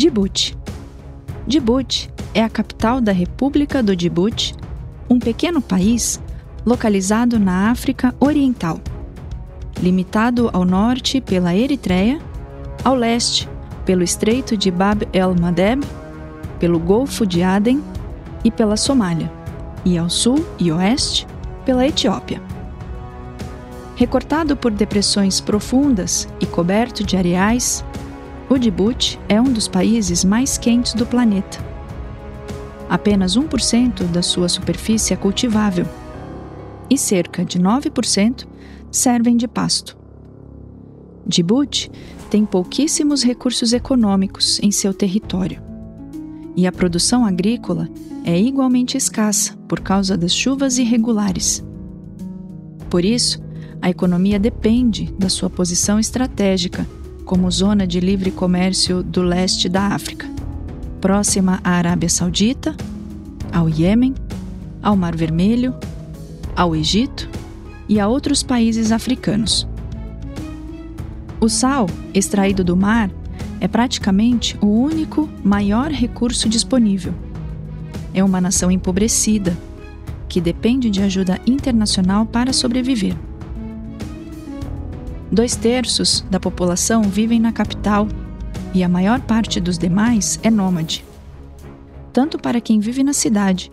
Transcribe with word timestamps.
Djibouti. 0.00 0.56
Djibouti 1.46 2.10
é 2.32 2.42
a 2.42 2.48
capital 2.48 3.02
da 3.02 3.12
República 3.12 3.82
do 3.82 3.94
Djibouti, 3.94 4.54
um 5.10 5.18
pequeno 5.18 5.60
país 5.60 6.18
localizado 6.64 7.38
na 7.38 7.70
África 7.70 8.14
Oriental, 8.18 8.80
limitado 9.78 10.48
ao 10.54 10.64
norte 10.64 11.20
pela 11.20 11.54
Eritreia, 11.54 12.18
ao 12.82 12.94
leste 12.94 13.46
pelo 13.84 14.02
Estreito 14.02 14.56
de 14.56 14.70
Bab 14.70 15.06
el-Mandeb, 15.12 15.84
pelo 16.58 16.78
Golfo 16.78 17.26
de 17.26 17.42
Aden 17.42 17.84
e 18.42 18.50
pela 18.50 18.78
Somália, 18.78 19.30
e 19.84 19.98
ao 19.98 20.08
sul 20.08 20.42
e 20.58 20.72
oeste 20.72 21.26
pela 21.66 21.86
Etiópia. 21.86 22.40
Recortado 23.96 24.56
por 24.56 24.70
depressões 24.70 25.42
profundas 25.42 26.26
e 26.40 26.46
coberto 26.46 27.04
de 27.04 27.18
areais, 27.18 27.84
o 28.50 28.58
Djibouti 28.58 29.16
é 29.28 29.40
um 29.40 29.52
dos 29.52 29.68
países 29.68 30.24
mais 30.24 30.58
quentes 30.58 30.92
do 30.92 31.06
planeta. 31.06 31.64
Apenas 32.88 33.36
1% 33.36 34.02
da 34.08 34.22
sua 34.22 34.48
superfície 34.48 35.14
é 35.14 35.16
cultivável 35.16 35.86
e 36.90 36.98
cerca 36.98 37.44
de 37.44 37.60
9% 37.60 38.48
servem 38.90 39.36
de 39.36 39.46
pasto. 39.46 39.96
Djibouti 41.24 41.92
tem 42.28 42.44
pouquíssimos 42.44 43.22
recursos 43.22 43.72
econômicos 43.72 44.58
em 44.60 44.72
seu 44.72 44.92
território. 44.92 45.62
E 46.56 46.66
a 46.66 46.72
produção 46.72 47.24
agrícola 47.24 47.88
é 48.24 48.36
igualmente 48.36 48.96
escassa 48.96 49.56
por 49.68 49.78
causa 49.78 50.16
das 50.16 50.34
chuvas 50.34 50.76
irregulares. 50.76 51.64
Por 52.90 53.04
isso, 53.04 53.40
a 53.80 53.88
economia 53.88 54.40
depende 54.40 55.14
da 55.16 55.28
sua 55.28 55.48
posição 55.48 56.00
estratégica 56.00 56.84
como 57.30 57.48
zona 57.48 57.86
de 57.86 58.00
livre 58.00 58.32
comércio 58.32 59.04
do 59.04 59.22
leste 59.22 59.68
da 59.68 59.94
África, 59.94 60.28
próxima 61.00 61.60
à 61.62 61.74
Arábia 61.74 62.08
Saudita, 62.08 62.74
ao 63.52 63.68
Iêmen, 63.68 64.16
ao 64.82 64.96
Mar 64.96 65.14
Vermelho, 65.14 65.72
ao 66.56 66.74
Egito 66.74 67.28
e 67.88 68.00
a 68.00 68.08
outros 68.08 68.42
países 68.42 68.90
africanos. 68.90 69.64
O 71.40 71.48
sal, 71.48 71.86
extraído 72.12 72.64
do 72.64 72.76
mar, 72.76 73.08
é 73.60 73.68
praticamente 73.68 74.58
o 74.60 74.66
único 74.66 75.30
maior 75.44 75.92
recurso 75.92 76.48
disponível. 76.48 77.14
É 78.12 78.24
uma 78.24 78.40
nação 78.40 78.72
empobrecida, 78.72 79.56
que 80.28 80.40
depende 80.40 80.90
de 80.90 81.00
ajuda 81.00 81.38
internacional 81.46 82.26
para 82.26 82.52
sobreviver. 82.52 83.14
Dois 85.32 85.54
terços 85.54 86.24
da 86.28 86.40
população 86.40 87.02
vivem 87.02 87.38
na 87.38 87.52
capital 87.52 88.08
e 88.74 88.82
a 88.82 88.88
maior 88.88 89.20
parte 89.20 89.60
dos 89.60 89.78
demais 89.78 90.40
é 90.42 90.50
nômade. 90.50 91.04
Tanto 92.12 92.36
para 92.36 92.60
quem 92.60 92.80
vive 92.80 93.04
na 93.04 93.12
cidade 93.12 93.70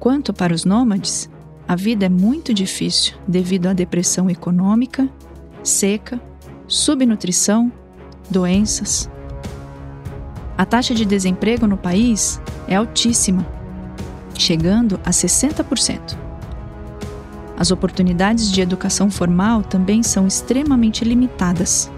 quanto 0.00 0.32
para 0.32 0.54
os 0.54 0.64
nômades, 0.64 1.28
a 1.68 1.76
vida 1.76 2.06
é 2.06 2.08
muito 2.08 2.54
difícil 2.54 3.14
devido 3.28 3.66
à 3.66 3.74
depressão 3.74 4.30
econômica, 4.30 5.08
seca, 5.62 6.20
subnutrição, 6.66 7.70
doenças. 8.30 9.10
A 10.56 10.64
taxa 10.64 10.94
de 10.94 11.04
desemprego 11.04 11.66
no 11.66 11.76
país 11.76 12.40
é 12.66 12.76
altíssima, 12.76 13.46
chegando 14.38 14.98
a 15.04 15.10
60%. 15.10 16.23
As 17.64 17.70
oportunidades 17.70 18.52
de 18.52 18.60
educação 18.60 19.10
formal 19.10 19.62
também 19.62 20.02
são 20.02 20.26
extremamente 20.26 21.02
limitadas. 21.02 21.90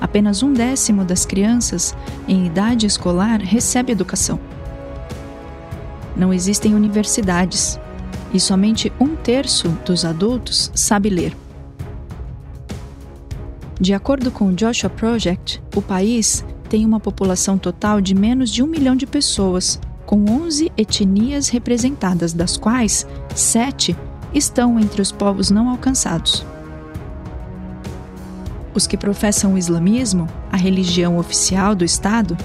Apenas 0.00 0.42
um 0.42 0.54
décimo 0.54 1.04
das 1.04 1.26
crianças 1.26 1.94
em 2.26 2.46
idade 2.46 2.86
escolar 2.86 3.38
recebe 3.38 3.92
educação. 3.92 4.40
Não 6.16 6.32
existem 6.32 6.74
universidades 6.74 7.78
e 8.32 8.40
somente 8.40 8.90
um 8.98 9.14
terço 9.14 9.68
dos 9.84 10.06
adultos 10.06 10.72
sabe 10.74 11.10
ler. 11.10 11.36
De 13.78 13.92
acordo 13.92 14.30
com 14.30 14.46
o 14.46 14.54
Joshua 14.54 14.88
Project, 14.88 15.62
o 15.76 15.82
país 15.82 16.42
tem 16.70 16.86
uma 16.86 16.98
população 16.98 17.58
total 17.58 18.00
de 18.00 18.14
menos 18.14 18.48
de 18.48 18.62
um 18.62 18.66
milhão 18.66 18.96
de 18.96 19.06
pessoas, 19.06 19.78
com 20.06 20.24
11 20.24 20.72
etnias 20.74 21.50
representadas, 21.50 22.32
das 22.32 22.56
quais 22.56 23.06
sete 23.34 23.94
estão 24.34 24.78
entre 24.78 25.02
os 25.02 25.12
povos 25.12 25.50
não 25.50 25.68
alcançados. 25.68 26.46
Os 28.74 28.86
que 28.86 28.96
professam 28.96 29.52
o 29.54 29.58
islamismo, 29.58 30.28
a 30.50 30.56
religião 30.56 31.18
oficial 31.18 31.74
do 31.74 31.84
Estado, 31.84 32.38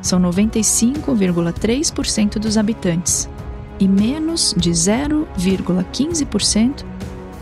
são 0.00 0.18
95,3% 0.20 2.38
dos 2.38 2.56
habitantes 2.56 3.28
e 3.78 3.86
menos 3.86 4.54
de 4.56 4.70
0,15% 4.70 6.82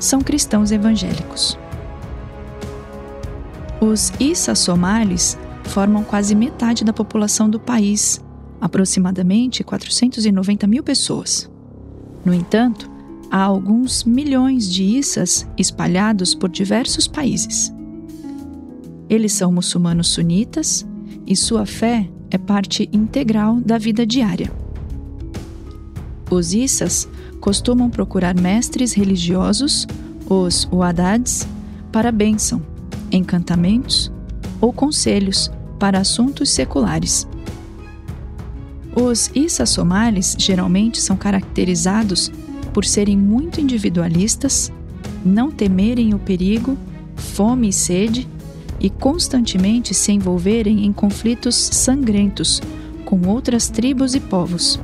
são 0.01 0.21
cristãos 0.21 0.73
evangélicos. 0.73 1.57
Os 3.81 4.13
Issa 4.19 4.53
somalis 4.55 5.39
formam 5.65 6.03
quase 6.03 6.35
metade 6.35 6.83
da 6.85 6.93
população 6.93 7.49
do 7.49 7.61
país, 7.61 8.21
aproximadamente 8.61 9.63
490 9.63 10.67
mil 10.67 10.83
pessoas. 10.83 11.49
No 12.25 12.35
entanto, 12.35 12.91
há 13.31 13.43
alguns 13.43 14.05
milhões 14.05 14.71
de 14.71 14.83
Issas 14.83 15.47
espalhados 15.57 16.35
por 16.35 16.49
diversos 16.49 17.07
países. 17.07 17.73
Eles 19.09 19.33
são 19.33 19.53
muçulmanos 19.53 20.09
sunitas 20.09 20.87
e 21.27 21.37
sua 21.37 21.67
fé 21.67 22.09
é 22.31 22.39
parte 22.39 22.89
integral 22.93 23.61
da 23.61 23.79
vida 23.79 24.07
diária. 24.07 24.51
Os 26.31 26.55
Issas 26.55 27.09
costumam 27.41 27.91
procurar 27.91 28.35
mestres 28.35 28.93
religiosos, 28.93 29.87
os 30.29 30.65
Wadads, 30.73 31.47
para 31.93 32.11
bênção, 32.11 32.63
encantamentos 33.13 34.11
ou 34.61 34.73
conselhos 34.73 35.51
para 35.79 36.01
assuntos 36.01 36.51
seculares. 36.51 37.29
Os 38.97 39.31
Issa 39.35 39.67
somalis 39.67 40.37
geralmente 40.39 41.01
são 41.01 41.17
caracterizados 41.17 42.33
por 42.75 42.85
serem 42.85 43.17
muito 43.17 43.61
individualistas, 43.61 44.73
não 45.25 45.51
temerem 45.51 46.13
o 46.13 46.19
perigo, 46.19 46.77
fome 47.15 47.69
e 47.69 47.73
sede 47.73 48.29
e 48.81 48.91
constantemente 48.91 49.95
se 49.95 50.11
envolverem 50.11 50.85
em 50.85 50.93
conflitos 50.93 51.55
sangrentos 51.55 52.61
com 53.05 53.29
outras 53.29 53.71
tribos 53.71 54.17
e 54.17 54.21
povos. 54.21 54.81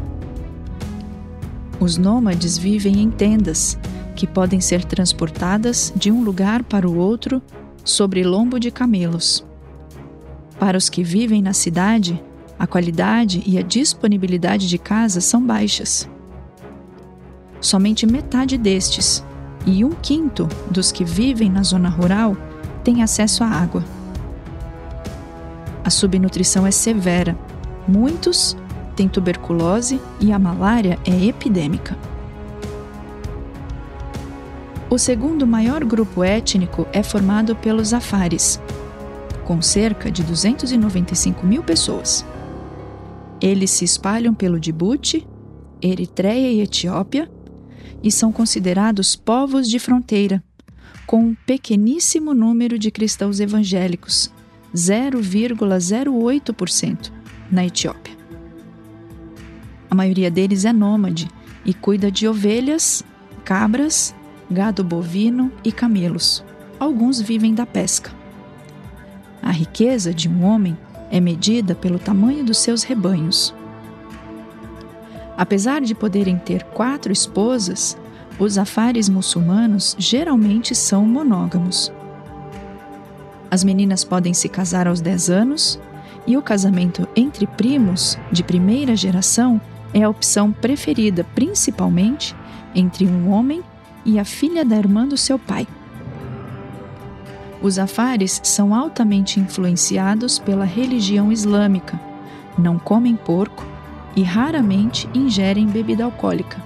Os 1.81 1.97
nômades 1.97 2.57
vivem 2.57 3.01
em 3.01 3.11
tendas, 3.11 3.77
que 4.15 4.27
podem 4.27 4.61
ser 4.61 4.85
transportadas 4.85 5.93
de 5.97 6.13
um 6.13 6.23
lugar 6.23 6.63
para 6.63 6.89
o 6.89 6.97
outro 6.97 7.43
sobre 7.85 8.23
lombo 8.23 8.61
de 8.61 8.71
camelos. 8.71 9.45
Para 10.59 10.79
os 10.79 10.89
que 10.89 11.03
vivem 11.03 11.43
na 11.43 11.55
cidade, 11.55 12.23
a 12.59 12.67
qualidade 12.67 13.43
e 13.47 13.59
a 13.59 13.63
disponibilidade 13.63 14.69
de 14.69 14.79
casas 14.79 15.25
são 15.25 15.45
baixas 15.45 16.09
somente 17.61 18.07
metade 18.07 18.57
destes 18.57 19.25
e 19.67 19.85
um 19.85 19.91
quinto 19.91 20.49
dos 20.71 20.91
que 20.91 21.05
vivem 21.05 21.51
na 21.51 21.63
zona 21.63 21.89
rural 21.89 22.37
têm 22.83 23.03
acesso 23.03 23.45
à 23.45 23.49
água. 23.49 23.85
A 25.85 25.91
subnutrição 25.91 26.67
é 26.67 26.71
severa. 26.71 27.37
Muitos 27.87 28.57
têm 28.97 29.09
tuberculose 29.09 30.01
e 30.21 30.33
a 30.33 30.39
malária 30.39 30.99
é 31.05 31.25
epidêmica. 31.25 31.97
O 34.89 34.99
segundo 34.99 35.47
maior 35.47 35.85
grupo 35.85 36.25
étnico 36.25 36.87
é 36.93 37.03
formado 37.03 37.55
pelos 37.55 37.95
Afares, 37.95 38.61
com 39.45 39.63
cerca 39.63 40.11
de 40.11 40.23
295 40.25 41.47
mil 41.47 41.63
pessoas. 41.63 42.27
Eles 43.41 43.71
se 43.71 43.85
espalham 43.85 44.35
pelo 44.35 44.59
Djibouti, 44.59 45.27
Eritreia 45.81 46.51
e 46.51 46.61
Etiópia 46.61 47.31
e 48.03 48.11
são 48.11 48.33
considerados 48.33 49.15
povos 49.17 49.69
de 49.69 49.79
fronteira, 49.79 50.43
com 51.07 51.25
um 51.25 51.35
pequeníssimo 51.47 52.35
número 52.35 52.79
de 52.79 52.91
cristãos 52.91 53.41
evangélicos, 53.41 54.31
0,08% 54.75 57.13
na 57.51 57.67
Etiópia. 57.67 58.21
A 59.91 59.95
maioria 59.95 60.31
deles 60.31 60.65
é 60.65 60.73
nômade 60.73 61.29
e 61.65 61.75
cuida 61.75 62.11
de 62.11 62.29
ovelhas, 62.29 63.03
cabras, 63.45 64.15
gado 64.49 64.85
bovino 64.85 65.51
e 65.65 65.73
camelos. 65.73 66.45
Alguns 66.79 67.21
vivem 67.21 67.53
da 67.53 67.67
pesca. 67.67 68.13
A 69.43 69.51
riqueza 69.51 70.15
de 70.15 70.29
um 70.29 70.45
homem 70.45 70.79
é 71.11 71.21
medida 71.21 71.75
pelo 71.75 71.99
tamanho 71.99 72.45
dos 72.45 72.59
seus 72.59 72.85
rebanhos. 72.85 73.53
Apesar 75.41 75.81
de 75.81 75.95
poderem 75.95 76.37
ter 76.37 76.65
quatro 76.65 77.11
esposas, 77.11 77.97
os 78.39 78.59
afares 78.59 79.09
muçulmanos 79.09 79.97
geralmente 79.99 80.75
são 80.75 81.07
monógamos. 81.07 81.91
As 83.51 83.65
meninas 83.65 84.05
podem 84.05 84.35
se 84.35 84.51
casar 84.51 84.87
aos 84.87 85.01
10 85.01 85.31
anos 85.31 85.81
E 86.27 86.37
o 86.37 86.43
casamento 86.43 87.09
entre 87.17 87.47
primos 87.47 88.19
de 88.31 88.45
primeira 88.45 88.95
geração 88.95 89.59
é 89.95 90.03
a 90.03 90.11
opção 90.11 90.53
preferida, 90.53 91.25
principalmente 91.35 92.37
entre 92.75 93.07
um 93.07 93.31
homem 93.31 93.63
e 94.05 94.19
a 94.19 94.25
filha 94.27 94.63
da 94.63 94.77
irmã 94.77 95.09
do 95.09 95.17
seu 95.17 95.39
pai. 95.39 95.67
Os 97.63 97.79
afares 97.79 98.43
são 98.45 98.75
altamente 98.75 99.41
influenciados 99.41 100.39
pela 100.39 100.67
religião 100.67 101.33
islâmica, 101.33 101.99
não 102.59 102.79
comem 102.79 103.17
porco 103.17 103.80
e 104.17 104.23
raramente 104.23 105.09
ingerem 105.15 105.67
bebida 105.67 106.05
alcoólica. 106.05 106.63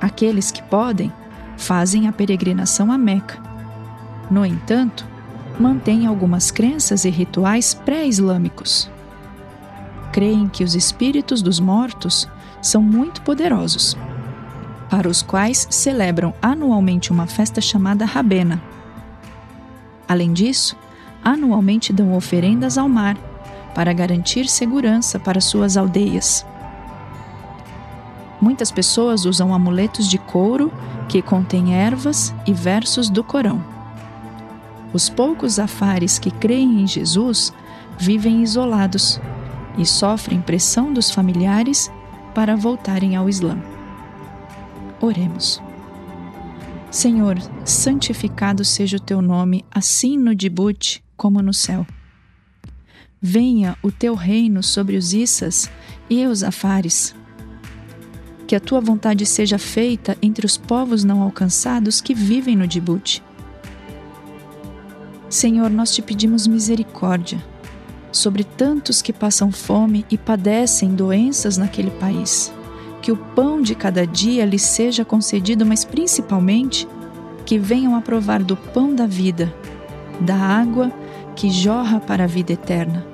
Aqueles 0.00 0.50
que 0.50 0.62
podem 0.62 1.12
fazem 1.56 2.08
a 2.08 2.12
peregrinação 2.12 2.90
a 2.90 2.98
Meca. 2.98 3.38
No 4.30 4.44
entanto, 4.46 5.06
mantêm 5.58 6.06
algumas 6.06 6.50
crenças 6.50 7.04
e 7.04 7.10
rituais 7.10 7.74
pré-islâmicos. 7.74 8.90
Creem 10.12 10.48
que 10.48 10.64
os 10.64 10.74
espíritos 10.74 11.42
dos 11.42 11.60
mortos 11.60 12.28
são 12.62 12.82
muito 12.82 13.22
poderosos, 13.22 13.96
para 14.88 15.08
os 15.08 15.22
quais 15.22 15.66
celebram 15.70 16.34
anualmente 16.40 17.12
uma 17.12 17.26
festa 17.26 17.60
chamada 17.60 18.04
Rabena. 18.04 18.60
Além 20.08 20.32
disso, 20.32 20.76
anualmente 21.22 21.92
dão 21.92 22.14
oferendas 22.14 22.76
ao 22.76 22.88
mar 22.88 23.16
para 23.74 23.92
garantir 23.92 24.48
segurança 24.48 25.18
para 25.18 25.40
suas 25.40 25.76
aldeias. 25.76 26.46
Muitas 28.40 28.70
pessoas 28.70 29.26
usam 29.26 29.52
amuletos 29.52 30.08
de 30.08 30.18
couro 30.18 30.72
que 31.08 31.20
contêm 31.20 31.74
ervas 31.74 32.34
e 32.46 32.52
versos 32.52 33.10
do 33.10 33.22
Corão. 33.22 33.62
Os 34.92 35.08
poucos 35.08 35.58
afares 35.58 36.18
que 36.18 36.30
creem 36.30 36.80
em 36.80 36.86
Jesus 36.86 37.52
vivem 37.98 38.42
isolados 38.42 39.20
e 39.76 39.84
sofrem 39.84 40.40
pressão 40.40 40.92
dos 40.92 41.10
familiares 41.10 41.90
para 42.34 42.56
voltarem 42.56 43.14
ao 43.14 43.28
Islã. 43.28 43.58
Oremos. 45.00 45.62
Senhor, 46.90 47.38
santificado 47.64 48.64
seja 48.64 48.96
o 48.96 49.00
teu 49.00 49.22
nome, 49.22 49.64
assim 49.70 50.16
no 50.16 50.34
Djibouti 50.34 51.02
como 51.16 51.40
no 51.40 51.54
céu. 51.54 51.86
Venha 53.22 53.76
o 53.82 53.92
teu 53.92 54.14
reino 54.14 54.62
sobre 54.62 54.96
os 54.96 55.12
Issas 55.12 55.70
e 56.08 56.26
os 56.26 56.42
Afares. 56.42 57.14
Que 58.46 58.56
a 58.56 58.60
tua 58.60 58.80
vontade 58.80 59.26
seja 59.26 59.58
feita 59.58 60.16
entre 60.22 60.46
os 60.46 60.56
povos 60.56 61.04
não 61.04 61.20
alcançados 61.20 62.00
que 62.00 62.14
vivem 62.14 62.56
no 62.56 62.66
Djibouti. 62.66 63.22
Senhor, 65.28 65.68
nós 65.68 65.94
te 65.94 66.00
pedimos 66.00 66.46
misericórdia 66.46 67.44
sobre 68.10 68.42
tantos 68.42 69.02
que 69.02 69.12
passam 69.12 69.52
fome 69.52 70.06
e 70.10 70.16
padecem 70.16 70.94
doenças 70.94 71.58
naquele 71.58 71.90
país. 71.90 72.50
Que 73.02 73.12
o 73.12 73.16
pão 73.16 73.60
de 73.60 73.74
cada 73.74 74.06
dia 74.06 74.46
lhes 74.46 74.62
seja 74.62 75.04
concedido, 75.04 75.66
mas 75.66 75.84
principalmente 75.84 76.88
que 77.44 77.58
venham 77.58 77.94
a 77.94 78.00
provar 78.00 78.42
do 78.42 78.56
pão 78.56 78.94
da 78.94 79.06
vida, 79.06 79.54
da 80.22 80.36
água 80.36 80.90
que 81.36 81.50
jorra 81.50 82.00
para 82.00 82.24
a 82.24 82.26
vida 82.26 82.54
eterna. 82.54 83.09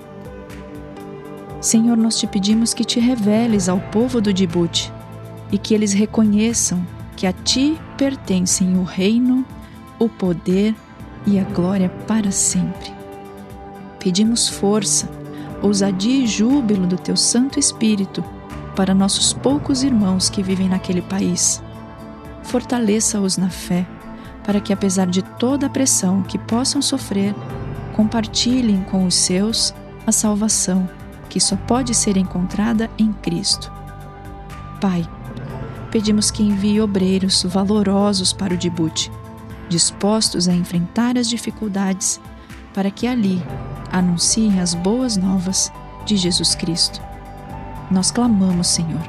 Senhor, 1.61 1.97
nós 1.97 2.19
te 2.19 2.27
pedimos 2.27 2.75
que 2.75 2.85
te 2.85 3.01
reveles 3.01 3.69
ao 3.69 3.81
povo 3.81 4.21
do 4.21 4.33
Djibouti 4.33 4.93
e 5.51 5.59
que 5.59 5.75
eles 5.75 5.93
reconheçam 5.93 6.87
que 7.17 7.27
a 7.27 7.33
ti 7.33 7.81
pertencem 7.97 8.77
o 8.79 8.83
reino, 8.83 9.45
o 9.99 10.09
poder 10.09 10.75
e 11.27 11.39
a 11.39 11.45
glória 11.45 11.89
para 12.07 12.31
sempre. 12.31 12.93
Pedimos 13.99 14.49
força, 14.49 15.09
ousadia 15.63 16.25
e 16.25 16.27
júbilo 16.27 16.87
do 16.87 16.97
teu 16.97 17.17
Santo 17.17 17.59
Espírito 17.59 18.23
para 18.77 18.95
nossos 18.95 19.33
poucos 19.33 19.83
irmãos 19.83 20.29
que 20.29 20.43
vivem 20.43 20.69
naquele 20.69 21.01
país. 21.01 21.63
Fortaleça-os 22.43 23.39
na 23.39 23.49
fé, 23.49 23.87
para 24.45 24.61
que, 24.61 24.73
apesar 24.73 25.07
de 25.07 25.23
toda 25.23 25.67
a 25.67 25.71
pressão 25.71 26.23
que 26.23 26.39
possam 26.39 26.81
sofrer, 26.83 27.35
compartilhem 27.95 28.83
com 28.85 29.07
os 29.07 29.15
seus 29.15 29.75
a 30.07 30.13
salvação 30.13 30.89
que 31.37 31.41
só 31.41 31.55
pode 31.55 31.95
ser 31.95 32.17
encontrada 32.17 32.91
em 32.97 33.13
Cristo. 33.13 33.71
Pai, 34.81 35.07
pedimos 35.91 36.31
que 36.31 36.43
envie 36.43 36.81
obreiros 36.81 37.43
valorosos 37.43 38.33
para 38.33 38.55
o 38.55 38.57
Djibouti, 38.57 39.13
dispostos 39.69 40.49
a 40.49 40.55
enfrentar 40.55 41.19
as 41.19 41.29
dificuldades, 41.29 42.19
para 42.73 42.91
que 42.91 43.07
ali 43.07 43.43
anunciem 43.93 44.61
as 44.61 44.73
boas 44.73 45.19
novas 45.19 45.71
de 46.07 46.17
Jesus 46.17 46.55
Cristo. 46.55 47.03
Nós 47.91 48.11
clamamos, 48.11 48.69
Senhor, 48.69 49.07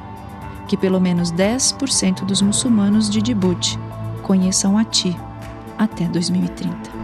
que 0.68 0.76
pelo 0.76 1.00
menos 1.00 1.32
10% 1.32 2.26
dos 2.26 2.42
muçulmanos 2.42 3.08
de 3.08 3.22
Djibouti 3.22 3.78
conheçam 4.22 4.76
a 4.76 4.84
Ti 4.84 5.16
até 5.78 6.04
2030. 6.04 6.97